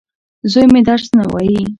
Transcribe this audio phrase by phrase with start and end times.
[0.51, 1.61] زوی مي درس نه وايي.